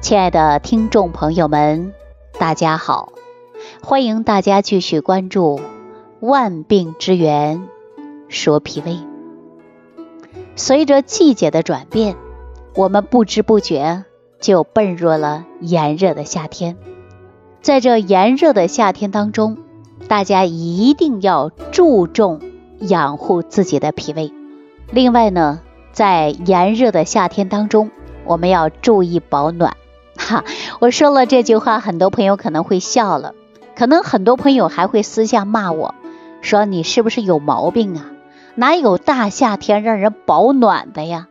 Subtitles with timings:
[0.00, 1.92] 亲爱的听众朋友们，
[2.38, 3.12] 大家好！
[3.82, 5.58] 欢迎大家继续关注
[6.20, 7.68] 《万病之源
[8.28, 8.92] 说脾胃》。
[10.56, 12.16] 随着季节的转变，
[12.74, 14.04] 我们不知不觉
[14.40, 16.78] 就奔入了炎热的夏天。
[17.60, 19.58] 在这炎热的夏天当中，
[20.08, 22.40] 大家一定要注重
[22.78, 24.32] 养护自己的脾胃。
[24.90, 25.60] 另外呢，
[25.92, 27.90] 在炎热的夏天当中，
[28.24, 29.76] 我们要注意保暖。
[30.20, 30.44] 哈，
[30.80, 33.34] 我说了这句话，很多朋友可能会笑了，
[33.74, 35.94] 可能很多朋友还会私下骂我，
[36.42, 38.06] 说你是不是有毛病啊？
[38.54, 41.28] 哪有大夏天让人保暖的呀？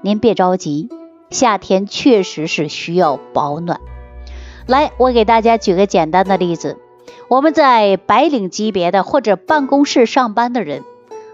[0.00, 0.88] 您别着急，
[1.30, 3.80] 夏天确实是需要保暖。
[4.66, 6.78] 来，我给大家举个简单的例子。
[7.28, 10.84] 我们在白领级别的或者办公室上班的人，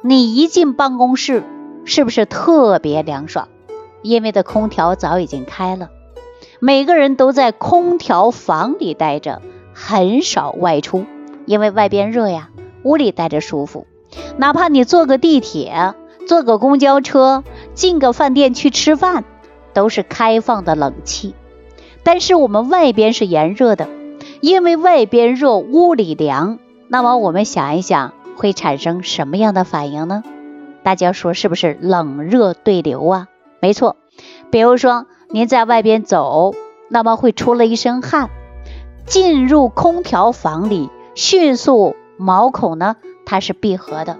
[0.02, 1.45] 你一进办公室，
[1.85, 3.49] 是不是特别凉爽？
[4.02, 5.91] 因为的空调早已经开了，
[6.61, 11.07] 每个人都在空调房里待着，很少外出，
[11.46, 12.51] 因为外边热呀，
[12.82, 13.87] 屋里待着舒服。
[14.37, 15.95] 哪怕你坐个地铁、
[16.27, 19.24] 坐个公交车、进个饭店去吃饭，
[19.73, 21.35] 都是开放的冷气。
[22.02, 23.88] 但是我们外边是炎热的，
[24.40, 26.59] 因为外边热，屋里凉。
[26.88, 30.23] 那么我们想一想，会产生什么样的反应呢？
[30.83, 33.29] 大家说是不是冷热对流啊？
[33.59, 33.96] 没错，
[34.51, 36.54] 比如说您在外边走，
[36.88, 38.30] 那么会出了一身汗，
[39.04, 42.95] 进入空调房里，迅速毛孔呢
[43.27, 44.16] 它是闭合的。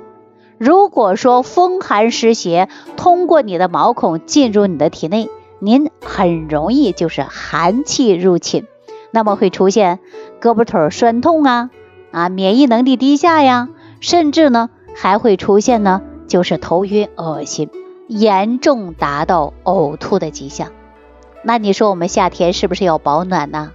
[0.59, 5.29] 如果说风寒湿邪通过你的毛孔进入你的体内。
[5.61, 8.67] 您很容易就是寒气入侵，
[9.12, 10.01] 那么会出现
[10.41, 11.70] 胳膊腿酸痛啊
[12.11, 13.69] 啊，免疫能力低下呀，
[14.01, 17.70] 甚至呢还会出现呢就是头晕恶心，
[18.09, 20.73] 严重达到呕吐的迹象。
[21.45, 23.73] 那你说我们夏天是不是要保暖呢？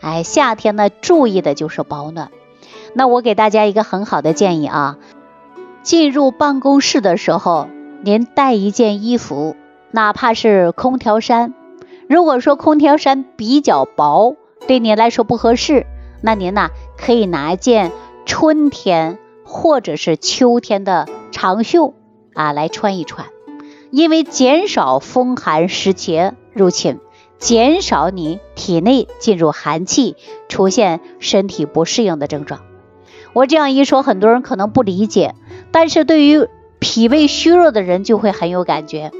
[0.00, 2.30] 哎，夏天呢注意的就是保暖。
[2.94, 4.98] 那我给大家一个很好的建议啊，
[5.82, 7.68] 进入办公室的时候，
[8.02, 9.56] 您带一件衣服。
[9.94, 11.52] 哪怕是空调衫，
[12.08, 14.36] 如果说空调衫比较薄，
[14.66, 15.86] 对您来说不合适，
[16.22, 17.92] 那您呢可以拿一件
[18.24, 21.92] 春天或者是秋天的长袖
[22.32, 23.26] 啊来穿一穿，
[23.90, 27.00] 因为减少风寒湿邪入侵，
[27.42, 30.14] 减少你体内进入寒气，
[30.48, 32.60] 出现身体不适应的症状。
[33.32, 35.34] 我这样一说，很多人可能不理解，
[35.72, 36.46] 但是对于
[36.78, 39.10] 脾胃虚弱的人就会很有感觉。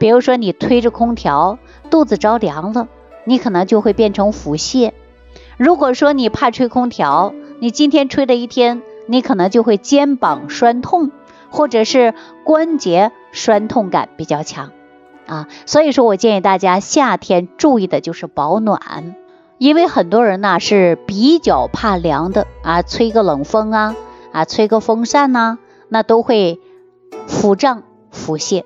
[0.00, 2.88] 比如说你推着空调，肚子着凉了，
[3.24, 4.90] 你可能就会变成腹泻。
[5.56, 11.12] 如果说你怕吹空调，你今天吹了一天，你可能就会肩膀酸痛，
[11.48, 12.12] 或者是
[12.42, 14.72] 关节酸痛感比较强
[15.28, 15.46] 啊。
[15.66, 19.14] 所以说我建议大家夏天注意的就是保暖，
[19.58, 23.94] 因为很多人呢是比较怕凉的啊，吹个冷风啊
[24.32, 25.58] 啊，吹个风扇呐，
[25.88, 26.60] 那都会
[27.26, 28.64] 腹胀腹泻。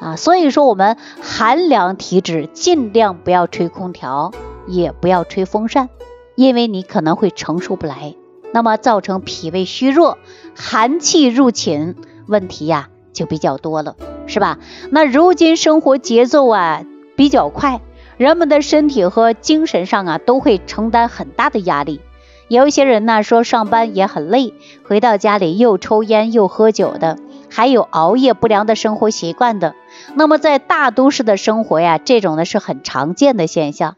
[0.00, 4.32] 啊，所以说我们寒凉体质尽量不要吹空调，
[4.66, 5.88] 也不要吹风扇，
[6.34, 8.14] 因为你可能会承受不来，
[8.52, 10.18] 那么造成脾胃虚弱，
[10.54, 11.94] 寒气入侵，
[12.26, 13.96] 问题呀就比较多了，
[14.26, 14.58] 是吧？
[14.90, 16.82] 那如今生活节奏啊
[17.16, 17.80] 比较快，
[18.16, 22.00] 人们的身体和精神上啊都会承担很大的压力，
[22.48, 24.54] 有一些人呢说上班也很累，
[24.86, 27.18] 回到家里又抽烟又喝酒的。
[27.50, 29.76] 还有熬夜不良的生活习惯的，
[30.14, 33.94] 那么在大都市的生活呀，这种呢是很常见的现象。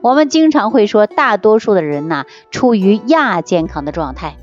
[0.00, 4.36] 我们经常会说，大多数的人呢处于亚健康的状态，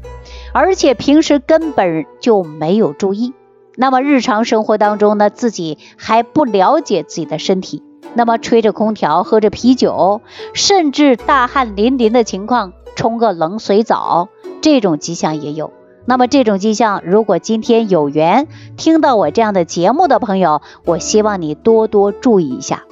[0.52, 3.34] 而且平时根本就没有注意。
[3.80, 7.84] 那么日常生活当中呢，自己还不了解自己的身体，
[8.16, 10.22] 那么吹着空调，喝着啤酒，
[10.54, 14.30] 甚至大汗淋漓的情况，冲个冷水澡，
[14.62, 15.72] 这种迹象也有。
[16.06, 22.84] 那么这种迹象，如果今天有缘听到我这样的节目的朋友，我希望你多多注意一下。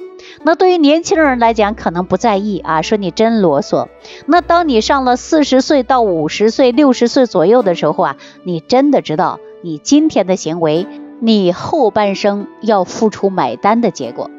[0.44, 3.88] 那对于年轻人来讲，可能不在意啊，说你真啰嗦。
[4.26, 10.86] 那当你上了四十岁到五十岁、六十岁左右的时候啊，你真的知道你今天的行为，
[11.18, 14.30] 你后半生要付出买单的结果。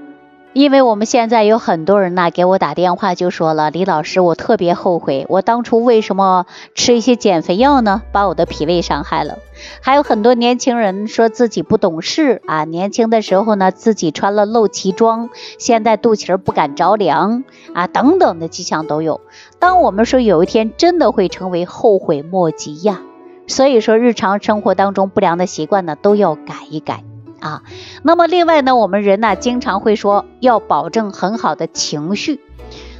[0.53, 6.45] 因为我们现在有很多人呢，给我打电话就说了，李老师，我特别后悔，我当初为什么
[6.75, 8.03] 吃一些减肥药呢？
[8.13, 9.39] 把我的脾胃伤害了。
[9.81, 19.19] 还有很多年轻人说自己不懂事啊，年轻的时候呢，自己穿了露脐装，现在肚脐儿不敢着凉啊，等等的迹象都有。
[19.59, 23.01] 当我们说有一天真的会成为后悔莫及呀，
[23.47, 27.03] 所以说日常生活当中不良的习惯呢，都要改一改。
[27.39, 27.61] 啊，
[28.01, 32.39] 那么另外呢，我们人呢经常会说要保证很好的情绪，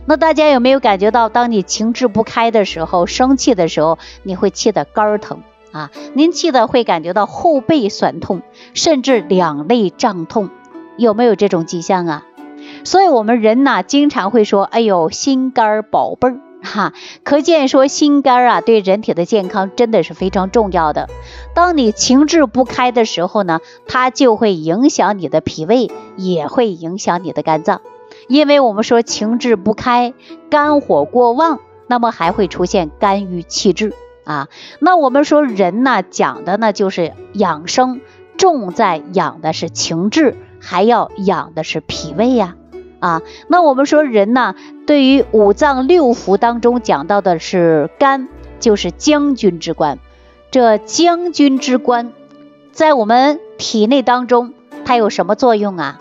[0.06, 5.42] 那大家有没有感觉到，当你情志不开的时候，生气的时候，你会气得肝疼
[5.72, 5.90] 啊？
[6.14, 8.44] 您气的会感觉到后背酸痛，
[8.76, 10.50] 甚至两肋胀痛，
[10.98, 12.24] 有没有这种迹象啊？
[12.84, 16.94] 所以，我们人呐，经常会说：“哎呦，心肝宝贝儿。”哈，
[17.24, 21.10] 可见说心肝啊，对人体的健康真的是非常重要的。
[21.56, 27.82] 当你情志不开的时候呢，它就会影响你的脾胃，也会影响你的肝脏。
[28.28, 30.14] 因为我们说情志不开，
[30.50, 33.94] 肝火过旺，那么还会出现肝郁气滞
[34.26, 34.50] 啊。
[34.80, 38.02] 那我们说人呢，讲的呢就是养生，
[38.38, 42.56] 重在养的是情志，还要养的是脾胃呀。
[43.00, 44.56] 啊那我们说人呢，
[44.86, 48.28] 对于五脏六腑当中讲到的是肝，
[48.60, 50.00] 就是将军之官。
[50.50, 52.14] 这将军之官，
[52.72, 54.54] 在我们体内当中，
[54.86, 56.00] 它有什么作用啊？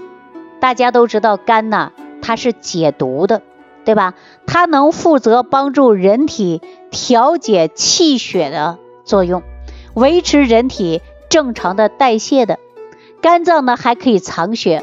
[0.60, 3.42] 大家都知道，肝呢，它是解毒的，
[3.84, 4.14] 对吧？
[4.46, 9.42] 它能负责帮助人体调节气血的作用，
[9.94, 12.58] 维持人体正常的代谢的。
[13.20, 14.82] 肝脏呢，还可以藏血，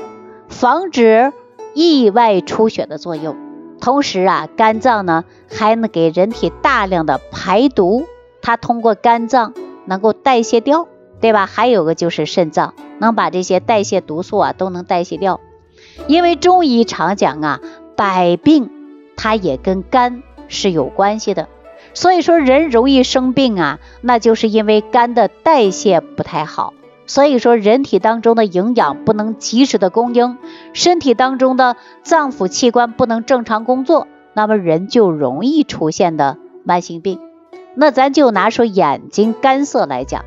[0.49, 1.31] 防止。
[1.73, 3.35] 意外出血的作用，
[3.79, 8.05] 同时啊，肝脏呢还能给人体大量的排毒，
[8.41, 9.53] 它通过肝脏
[9.85, 10.87] 能够代谢掉，
[11.19, 11.45] 对吧？
[11.45, 15.39] 还有个就是肾脏，能把这些代谢毒素啊都能代谢掉。
[16.07, 17.59] 因为中医常讲啊，
[17.95, 18.69] 百病
[19.15, 21.47] 它也跟肝是有关系的，
[21.93, 26.73] 所以说人容易生病啊，那就是因为肝的代谢不太好。
[27.05, 30.37] 所以说，人体当中的营养不能及时的供应，
[30.73, 37.19] 身体当中的脏腑器官不能正常工作，那么人就容易出现的慢性病。
[37.75, 40.23] 那咱就拿说眼睛干涩来讲，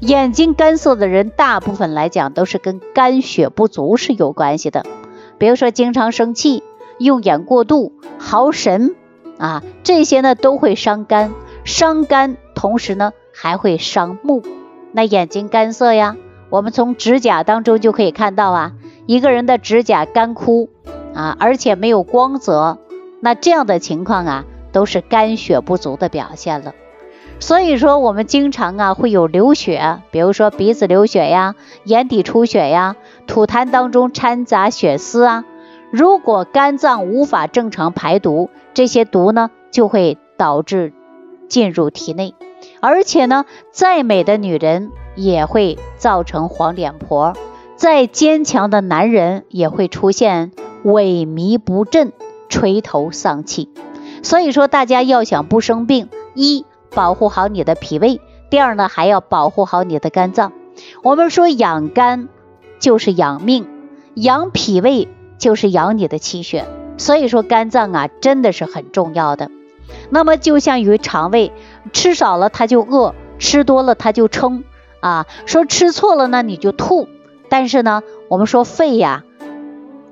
[0.00, 4.84] 眼睛干涩的人，大部分来讲都是跟肝血不足是有关系的。
[5.38, 6.64] 比如说经常生气、
[6.98, 8.96] 用眼过度、耗神
[9.38, 11.32] 啊，这些呢都会伤肝，
[11.64, 14.42] 伤肝同时呢还会伤目。
[14.92, 16.16] 那眼睛干涩呀，
[16.50, 18.72] 我们从指甲当中就可以看到啊，
[19.06, 20.70] 一个人的指甲干枯
[21.14, 22.78] 啊，而且没有光泽，
[23.20, 26.74] 那这样的情况啊，都是肝血不足的表现了。
[27.40, 31.54] 所以说，我们经常啊会有流血，比如说鼻子流血呀，
[31.84, 32.96] 眼底出血呀，
[33.28, 35.44] 吐痰当中掺杂血丝啊。
[35.92, 40.92] 如果肝脏无法正常排毒，这些毒呢就会导致
[41.48, 42.34] 进入体内。
[42.80, 47.34] 而且呢，再美的女人也会造成黄脸婆，
[47.76, 50.52] 再坚强的男人也会出现
[50.84, 52.12] 萎靡不振、
[52.48, 53.68] 垂头丧气。
[54.22, 56.64] 所以说，大家要想不生病，一
[56.94, 58.20] 保护好你的脾胃，
[58.50, 60.52] 第二呢，还要保护好你的肝脏。
[61.02, 62.28] 我们说养肝
[62.78, 63.66] 就是养命，
[64.14, 65.08] 养脾胃
[65.38, 66.66] 就是养你的气血。
[66.96, 69.50] 所以说，肝脏啊，真的是很重要的。
[70.10, 71.52] 那么就像于肠胃，
[71.92, 74.64] 吃少了它就饿，吃多了它就撑
[75.00, 75.26] 啊。
[75.46, 77.08] 说吃错了呢你就吐，
[77.48, 79.24] 但是呢，我们说肺呀，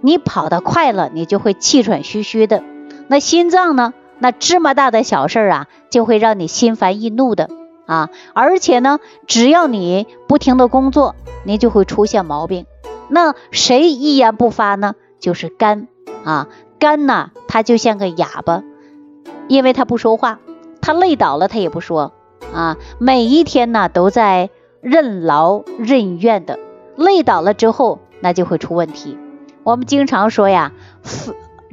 [0.01, 2.63] 你跑得快了，你就会气喘吁吁的。
[3.09, 7.49] 那心脏呢，那芝麻大的小事啊，就会让你心烦易怒的
[7.87, 8.11] 啊。
[8.35, 11.15] 而且呢，只要你不停的工作，
[11.45, 12.67] 你就会出现毛病。
[13.09, 14.95] 那谁一言不发呢？
[15.21, 15.89] 就是肝
[16.25, 18.63] 啊，肝呢，它就像个哑巴。
[19.49, 20.39] 因为他不说话，
[20.81, 22.13] 他累倒了他也不说
[22.53, 24.51] 啊，每一天呢都在
[24.81, 26.59] 任劳任怨的，
[26.97, 29.19] 累倒了之后那就会出问题。
[29.63, 30.73] 我们经常说呀，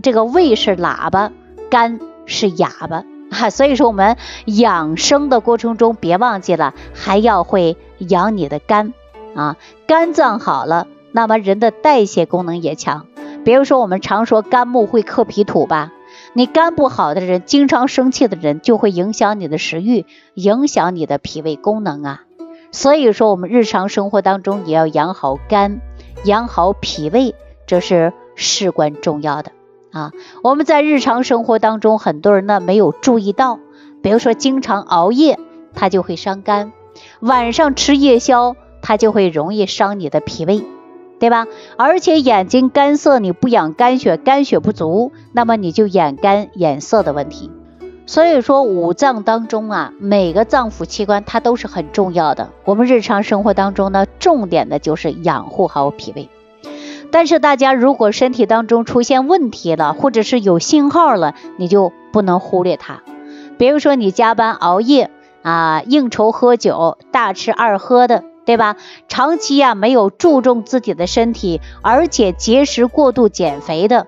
[0.01, 1.31] 这个胃是喇叭，
[1.69, 8.93] 肝是哑巴哈，所以说我们养生的过程中别忘记了还要会养你的肝
[9.35, 13.07] 啊，肝脏好了，那么人的代谢功能也强。
[13.43, 15.91] 比如说我们常说肝木会克脾土吧。
[16.35, 22.23] 你肝不好的人，经常生气的人，就会影响你的食欲，影响你的脾胃功能啊。
[22.71, 25.79] 所以说，我们日常生活当中也要养好肝，
[26.25, 27.35] 养好脾胃，
[27.67, 29.51] 这是事关重要的
[29.91, 30.11] 啊。
[30.43, 33.59] 我们在日常生活当中，很多人呢没有注意到，
[34.01, 35.37] 比如说经常熬夜，
[35.75, 36.71] 它就会伤肝；
[37.19, 40.63] 晚上吃夜宵，它就会容易伤你的脾胃。
[41.23, 41.47] 对吧？
[41.77, 47.49] 而且眼睛干涩，你不养肝血，肝血不足，那么你就眼干眼涩的问题。
[48.05, 52.49] 所以说五脏当中啊，每个脏腑器官它都是很重要的。
[52.65, 56.27] 我们日常生活当中呢，重点的就是养护好脾胃。
[57.09, 63.01] 但是大家如果身体当中出现问题了，或者是有信号了，你就不能忽略它。
[63.57, 65.09] 比如说你加班熬夜
[65.41, 68.25] 啊，应酬喝酒，大吃二喝的。
[68.45, 68.75] 对吧？
[69.07, 74.07] 长期呀没有注重自己的身体，而且节食过度减肥的，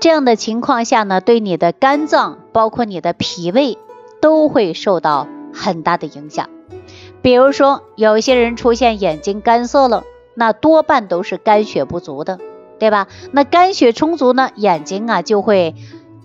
[0.00, 3.78] 这样的情况下呢，对你的肝脏，包括你的脾胃，
[4.20, 6.48] 都会受到很大的影响。
[7.22, 10.04] 比如说，有些人出现眼睛干涩了，
[10.34, 12.38] 那多半都是肝血不足的，
[12.78, 13.08] 对吧？
[13.32, 15.74] 那肝血充足呢，眼睛啊就会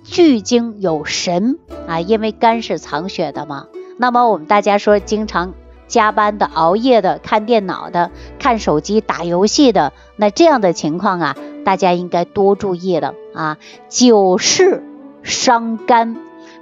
[0.03, 1.57] 聚精有神
[1.88, 3.67] 啊，因为肝是藏血的嘛。
[3.98, 5.53] 那么我们大家说，经常
[5.91, 13.57] 加班的、熬夜的、看电脑的、看手机、打游戏的，那这样的情况啊，大家应该多注意了啊。
[13.89, 14.83] 久视
[15.21, 16.15] 伤肝，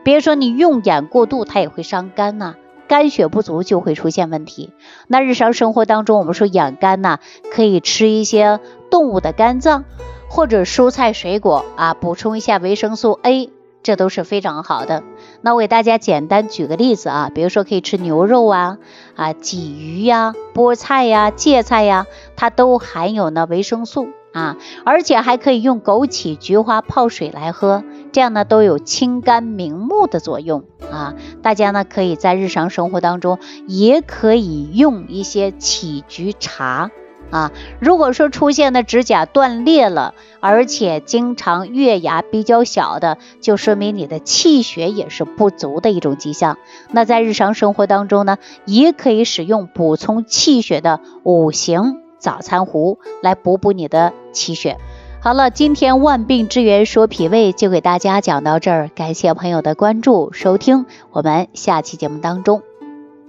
[0.04, 2.56] 别说你用眼过度，它也会伤肝呐。
[2.88, 4.72] 肝血不足就会出现问题。
[5.08, 7.20] 那日常生活当中，我们说养肝呢，
[7.54, 8.60] 可以吃一些
[8.90, 9.86] 动物的肝脏，
[10.28, 15.04] 或者蔬菜水果啊，补充一下维生素 A，这都是非常好的。
[15.42, 18.78] 那我给大家简单举个例子啊，比如说可以吃牛肉啊，
[19.16, 22.06] 啊鲫鱼呀、菠菜呀、芥菜呀，
[22.36, 27.84] 它都含有呢维生素啊，而且还可以用枸杞、菊花泡水来喝。
[28.12, 31.14] 这样呢都有清肝明目的作用啊！
[31.44, 36.90] 大家呢可以在日常生活当中也可以用一些杞菊茶
[37.32, 37.52] 啊。
[37.80, 46.58] 如果说出现的指甲断裂了，而且经常月牙比较小的，就说明你的气血也是不足的一种迹象。
[46.92, 54.78] 那在日常生活当中呢，也可以使用补充气血的五行早餐壶来补补你的气血。
[55.22, 62.62] 好了，今天万病之源说脾胃就给大家讲到这儿，感谢朋友的关注收听，我们下期节目当中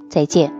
[0.08, 0.59] 再见。